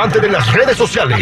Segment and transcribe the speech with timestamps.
[0.00, 1.20] relevante de las redes sociales.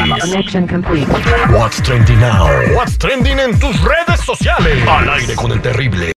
[1.50, 2.48] What's trending now?
[2.74, 4.86] What's trending en tus redes sociales?
[4.86, 6.12] Al aire con el terrible.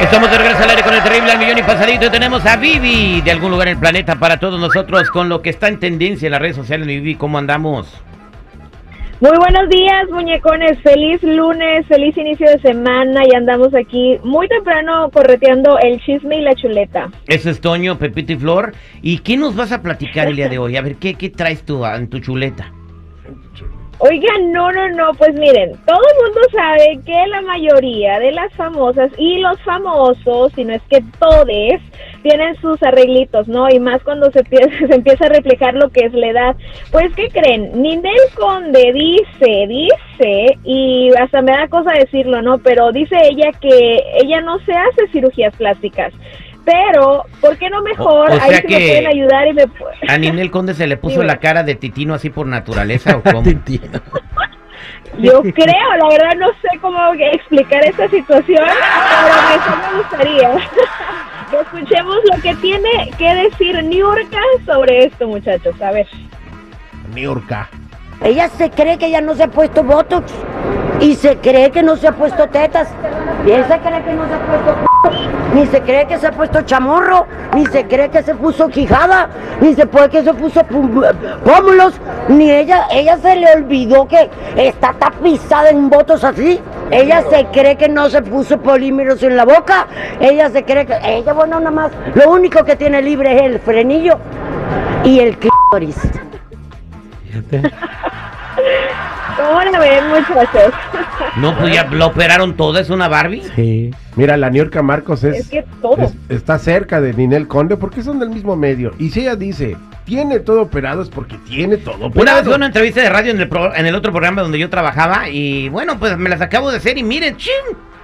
[0.00, 2.56] Estamos de regreso al aire con el terrible al millón y pasadito y tenemos a
[2.56, 5.78] Vivi de algún lugar en el planeta para todos nosotros con lo que está en
[5.78, 6.86] tendencia en las redes sociales.
[6.86, 7.86] Vivi, ¿cómo andamos?
[9.22, 10.80] Muy buenos días, muñecones.
[10.82, 16.42] Feliz lunes, feliz inicio de semana y andamos aquí muy temprano correteando el chisme y
[16.42, 17.08] la chuleta.
[17.28, 18.74] Eso es Toño, Pepito y Flor.
[19.00, 20.76] ¿Y qué nos vas a platicar el día de hoy?
[20.76, 22.72] A ver, ¿qué, qué traes tú en tu chuleta?
[24.04, 28.52] Oigan, no, no, no, pues miren, todo el mundo sabe que la mayoría de las
[28.54, 31.80] famosas y los famosos, si no es que todes,
[32.24, 33.68] tienen sus arreglitos, ¿no?
[33.70, 34.40] Y más cuando se,
[34.88, 36.56] se empieza a reflejar lo que es la edad.
[36.90, 37.80] Pues, ¿qué creen?
[37.80, 42.58] Ninel Conde dice, dice, y hasta me da cosa decirlo, ¿no?
[42.58, 46.12] Pero dice ella que ella no se hace cirugías plásticas.
[46.64, 48.30] Pero, ¿por qué no mejor?
[48.30, 49.64] O- o Ahí sea que me pueden ayudar y me...
[50.08, 51.26] ¿A Ninel Conde se le puso Dime.
[51.26, 53.42] la cara de titino así por naturaleza o cómo?
[55.18, 60.68] Yo creo, la verdad no sé cómo explicar esta situación, pero eso me gustaría.
[61.50, 65.74] Que Escuchemos lo que tiene que decir Niurka sobre esto, muchachos.
[65.82, 66.06] A ver.
[67.14, 67.68] Niurka.
[68.24, 70.32] Ella se cree que ya no se ha puesto Botox
[71.02, 72.88] y se cree que no se ha puesto tetas.
[73.46, 76.28] Y él se cree que no se ha puesto p- ni se cree que se
[76.28, 79.28] ha puesto chamorro, ni se cree que se puso quijada,
[79.60, 84.94] ni se puede que se puso pómulos, ni ella, ella se le olvidó que está
[84.94, 86.60] tapizada en botos así.
[86.90, 89.86] Ella se cree que no se puso polímeros en la boca,
[90.20, 93.58] ella se cree que, ella bueno nada más, lo único que tiene libre es el
[93.58, 94.18] frenillo
[95.04, 95.96] y el clítoris.
[99.48, 100.72] ¿Cómo la ven, muchachos?
[101.36, 103.42] No, pues ya lo operaron todo, es una Barbie.
[103.56, 103.90] Sí.
[104.16, 105.96] Mira, la Niurka Marcos es, Es que todo.
[106.02, 108.92] es- está cerca de Ninel Conde porque son del mismo medio.
[108.98, 112.44] Y si ella dice, tiene todo operado es porque tiene todo Una vez operado.
[112.44, 115.28] fue una entrevista de radio en el, pro- en el otro programa donde yo trabajaba
[115.28, 117.52] y bueno, pues me las acabo de hacer y miren, chin,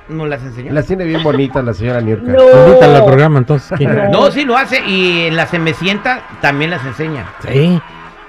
[0.08, 0.72] no las enseñó.
[0.72, 2.32] Las tiene bien bonitas la señora Niurka.
[2.32, 2.80] No.
[2.82, 3.76] Al programa entonces.
[3.76, 4.10] ¿quién?
[4.10, 7.26] No, sí lo hace y en la Se me sienta también las enseña.
[7.46, 7.78] Sí.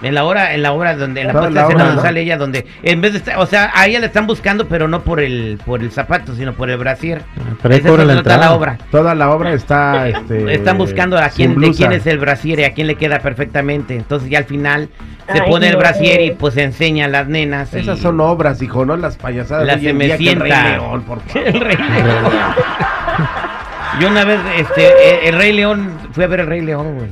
[0.02, 2.02] En la hora, en la obra donde, en la Toda puesta la obra, donde ¿no?
[2.02, 4.88] sale ella, donde en vez de estar, o sea, a ella la están buscando, pero
[4.88, 7.22] no por el, por el zapato, sino por el brasier.
[7.62, 8.46] Pero ahí cobra la entrada.
[8.46, 8.78] la obra.
[8.92, 10.08] Toda la obra está.
[10.10, 13.20] Este, Están buscando a quién, de quién es el brasier y a quién le queda
[13.20, 13.96] perfectamente.
[13.96, 14.88] Entonces ya al final
[15.32, 17.74] se Ay, pone el brasier y pues enseña a las nenas.
[17.74, 19.68] y- Esas son obras, hijo, no las payasadas.
[19.68, 20.70] La de me que el Rey sienta.
[20.70, 21.48] León, por favor.
[21.48, 22.32] El Rey León.
[24.00, 27.10] Yo una vez, este, eh, el Rey León, fui a ver el Rey León, güey.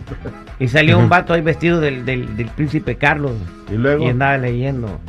[0.59, 3.33] Y salió un vato ahí vestido del, del, del príncipe Carlos.
[3.71, 4.03] Y luego.
[4.05, 4.99] Y andaba leyendo.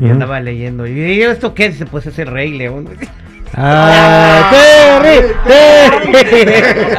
[0.00, 0.86] Y andaba leyendo.
[0.86, 1.70] Y ¿y esto qué?
[1.70, 2.88] Dice, pues es el Rey León.
[3.54, 4.50] ¡Ah,
[5.02, 5.26] Terry!
[5.46, 6.52] ¡Terry!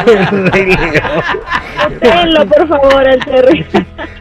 [0.07, 1.99] El Rey León.
[2.01, 3.65] Tenlo, por favor, al Terry.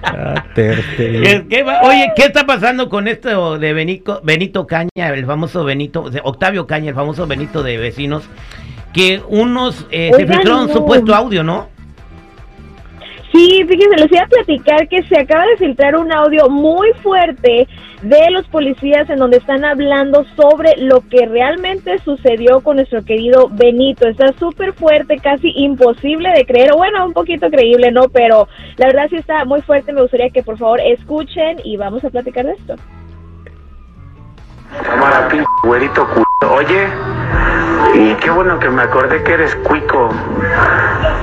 [0.08, 0.82] Ah, Terry.
[0.96, 1.80] ¿Qué- qué va?
[1.82, 6.66] Oye, ¿qué está pasando con esto de Benito, Benito Caña, el famoso Benito, de Octavio
[6.68, 8.22] Caña, el famoso Benito de vecinos?
[8.94, 10.72] Que unos eh, se Oigan, un no.
[10.72, 11.68] supuesto audio, ¿no?
[13.36, 17.69] Sí, fíjense, les iba a platicar que se acaba de filtrar un audio muy fuerte
[18.00, 23.50] de los policías en donde están hablando sobre lo que realmente sucedió con nuestro querido
[23.50, 24.08] Benito.
[24.08, 28.08] Está súper fuerte, casi imposible de creer, o bueno, un poquito creíble, ¿no?
[28.08, 28.48] Pero
[28.78, 32.10] la verdad sí está muy fuerte, me gustaría que por favor escuchen y vamos a
[32.10, 32.76] platicar de esto.
[34.82, 36.22] Cámara, pinche güerito cu...
[36.47, 36.88] Oye,
[37.94, 40.10] y qué bueno que me acordé que eres cuico.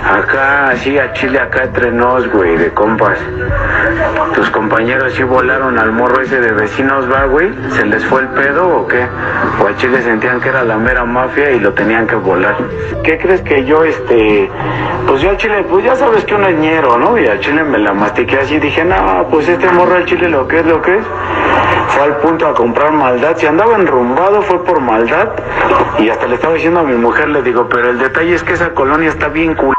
[0.06, 3.18] Acá, así a Chile, acá entre nos, güey, de compas.
[4.36, 7.52] Tus compañeros sí volaron al morro ese de vecinos, va, güey.
[7.72, 9.08] ¿Se les fue el pedo o qué?
[9.62, 12.56] O a Chile sentían que era la mera mafia y lo tenían que volar.
[13.04, 14.50] ¿Qué crees que yo, este...
[15.08, 17.18] Pues yo a Chile, pues ya sabes que uno es ñero, ¿no?
[17.18, 18.60] Y a Chile me la mastiqué así.
[18.60, 21.06] Dije, no, pues este morro al Chile lo que es, lo que es
[21.90, 23.33] fue al punto a comprar maldad.
[23.38, 25.30] Si andaba enrumbado fue por maldad.
[26.00, 28.54] Y hasta le estaba diciendo a mi mujer, le digo, pero el detalle es que
[28.54, 29.74] esa colonia está bien culera.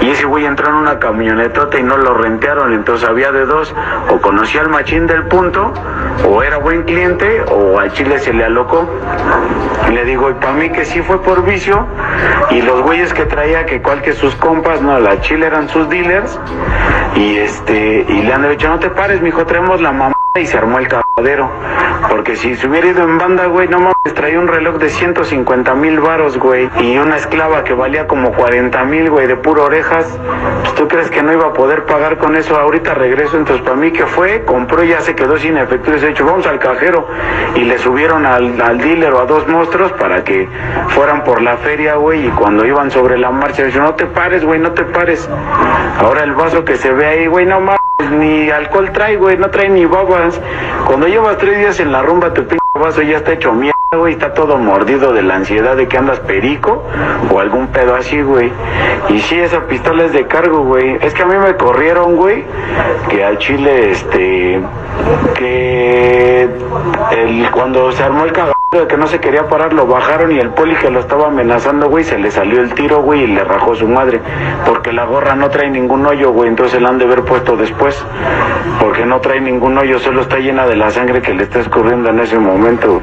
[0.00, 2.72] Y ese güey entró en una camionetota y no lo rentearon.
[2.72, 3.74] Entonces había de dos.
[4.08, 5.72] O conocía al machín del punto,
[6.26, 8.88] o era buen cliente, o al chile se le alocó.
[9.92, 11.86] Le digo, y para mí que sí fue por vicio.
[12.50, 15.88] Y los güeyes que traía, que cual que sus compas, no, la chile eran sus
[15.88, 16.38] dealers.
[17.14, 20.56] Y este, y le han dicho, no te pares, mijo, traemos la mamá y se
[20.56, 21.50] armó el cagadero.
[22.08, 25.74] Porque si se hubiera ido en banda, güey, no mames, traía un reloj de 150
[25.74, 26.70] mil varos, güey.
[26.80, 30.06] Y una esclava que valía como 40 mil, güey, de puro orejas.
[30.60, 32.56] Pues tú crees que no iba a poder pagar con eso.
[32.56, 35.98] Ahorita regreso, entonces para mí que fue, compró y ya se quedó sin efectivo.
[35.98, 37.08] Se dicho, vamos al cajero.
[37.56, 40.48] Y le subieron al, al dealer o a dos monstruos para que
[40.90, 42.26] fueran por la feria, güey.
[42.26, 45.28] Y cuando iban sobre la marcha, dijo, no te pares, güey, no te pares.
[45.98, 47.80] Ahora el vaso que se ve ahí, güey, no mames,
[48.10, 50.40] ni alcohol trae, güey, no trae ni babas.
[50.86, 54.14] Cuando llevas tres días en la rumba, tu pinche vaso ya está hecho mierda, güey,
[54.14, 56.84] está todo mordido de la ansiedad de que andas perico
[57.30, 58.52] o algún pedo así, güey.
[59.08, 60.98] Y sí, esa pistola es de cargo, güey.
[61.00, 62.44] Es que a mí me corrieron, güey,
[63.08, 64.60] que al chile, este,
[65.34, 66.48] que
[67.12, 70.38] el, cuando se armó el cagado de que no se quería parar, lo bajaron y
[70.38, 73.42] el poli que lo estaba amenazando, güey, se le salió el tiro, güey, y le
[73.42, 74.20] rajó su madre.
[74.64, 78.00] Porque la gorra no trae ningún hoyo, güey, entonces la han de haber puesto después.
[78.80, 82.10] Porque no trae ningún hoyo, solo está llena de la sangre que le está escurriendo
[82.10, 83.02] en ese momento.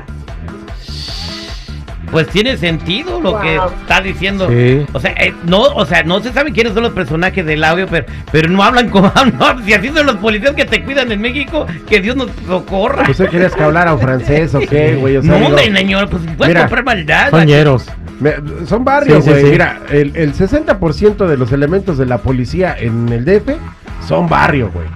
[2.11, 4.47] Pues tiene sentido lo que está diciendo.
[4.49, 4.85] Sí.
[4.93, 7.85] O sea, eh, no, o sea, no se sabe quiénes son los personajes del audio,
[7.87, 11.19] pero, pero no hablan como no, si así son los policías que te cuidan en
[11.19, 13.03] México, que Dios nos socorra.
[13.03, 15.17] ¿Tú se querías que hablara francés o qué, güey?
[15.17, 17.29] O sea, no, digo, hombre, señor, pues puedes mira, comprar maldad.
[17.31, 17.85] Son ñeros.
[18.19, 19.43] me- son barrios, Sí, sí, güey.
[19.45, 19.51] sí.
[19.51, 23.57] Mira, el, el 60% de los elementos de la policía en el DF
[24.07, 24.87] son barrio, güey.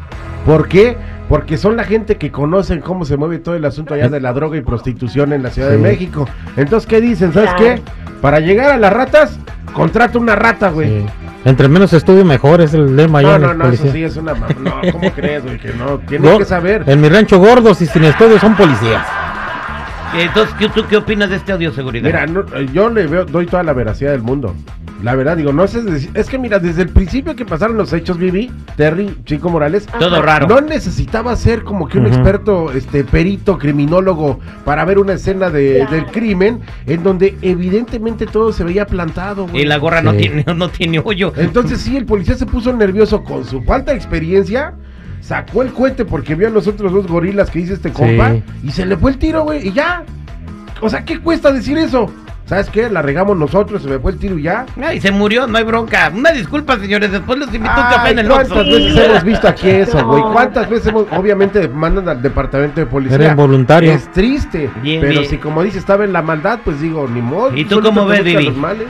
[0.46, 0.98] ¿Por qué?
[1.32, 4.34] Porque son la gente que conocen cómo se mueve todo el asunto allá de la
[4.34, 5.78] droga y prostitución en la Ciudad de.
[5.78, 6.28] México.
[6.58, 7.32] Entonces, ¿qué dicen?
[7.32, 7.82] ¿Sabes qué?
[8.22, 9.40] Para llegar a las ratas,
[9.74, 10.90] contrata una rata, güey.
[10.90, 11.06] Sí.
[11.46, 14.34] Entre menos estudio, mejor es el lema No, no, no, eso sí es una...
[14.34, 15.58] No, ¿cómo crees, güey?
[15.58, 16.84] Que no, tienes que saber.
[16.86, 19.04] En mi rancho gordos y sin estudio son policías.
[20.14, 22.06] Entonces, ¿qué- ¿tú qué opinas de este audio seguridad?
[22.06, 22.44] Mira, no,
[22.74, 24.54] yo le veo, doy toda la veracidad del mundo.
[25.04, 25.82] La verdad, digo, no sé,
[26.14, 30.22] es que mira, desde el principio que pasaron los hechos, Vivi, Terry, Chico Morales, todo
[30.22, 30.48] raro.
[30.48, 35.78] no necesitaba ser como que un experto, este, perito, criminólogo, para ver una escena de,
[35.80, 35.92] Claro.
[35.96, 39.64] del crimen en donde evidentemente todo se veía plantado, güey.
[39.64, 41.34] y la gorra no tiene no tiene hoyo.
[41.36, 44.76] Entonces sí, el policía se puso nervioso con su falta de experiencia,
[45.22, 48.44] sacó el cohete porque vio a los otros dos gorilas que dice este compa Sí.
[48.64, 50.04] y se le fue el tiro, güey, y ya.
[50.84, 52.12] O sea, ¿qué cuesta decir eso?
[52.52, 52.90] ¿Sabes qué?
[52.90, 54.66] La regamos nosotros, se me fue el tiro y ya.
[54.84, 56.12] Ay, se murió, no hay bronca.
[56.14, 58.66] Una disculpa, señores, después los invito a un café en el ¿Cuántas Oxxo.
[58.66, 59.00] veces Sí.
[59.00, 60.22] hemos visto aquí eso, güey?
[60.34, 63.16] ¿Cuántas veces hemos, obviamente, mandan al departamento de policía?
[63.16, 63.94] Era involuntario.
[63.94, 65.30] Es triste, Bien, pero bien.
[65.30, 67.56] si como dice estaba en la maldad, pues digo, ni modo.
[67.56, 68.44] ¿Y tú cómo ves, Vivi?
[68.48, 68.88] los males.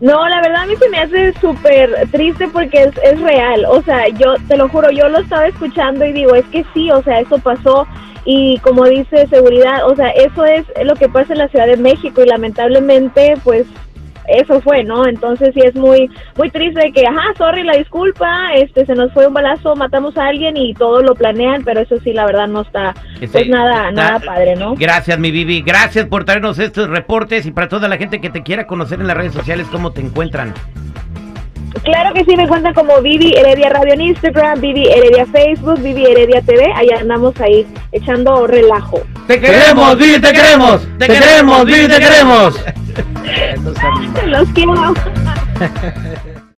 [0.00, 3.66] No, la verdad a mí se me hace súper triste porque es, es real.
[3.68, 6.90] O sea, yo te lo juro, yo lo estaba escuchando y digo, es que sí,
[6.90, 7.86] o sea, eso pasó.
[8.24, 11.76] Y como dice seguridad, o sea, eso es lo que pasa en la Ciudad de
[11.76, 13.66] México y lamentablemente, pues
[14.28, 15.06] eso fue, ¿no?
[15.06, 19.26] Entonces sí es muy muy triste que, ajá, sorry, la disculpa, este se nos fue
[19.26, 22.60] un balazo, matamos a alguien y todo lo planean, pero eso sí, la verdad no
[22.60, 22.94] está,
[23.32, 24.74] pues nada, está- nada padre, ¿no?
[24.76, 25.62] Gracias, mi Vivi.
[25.62, 29.08] Gracias por traernos estos reportes y para toda la gente que te quiera conocer en
[29.08, 30.54] las redes sociales, ¿cómo te encuentran?
[31.82, 36.04] Claro que sí, me encuentran como Vivi Heredia Radio en Instagram, Vivi Heredia Facebook, Vivi
[36.04, 39.00] Heredia TV, ahí andamos ahí echando relajo.
[39.26, 40.80] ¡Te queremos, Vivi, te queremos!
[40.98, 42.60] ¡Te queremos, Vivi, te queremos!
[44.26, 44.74] Los quiero.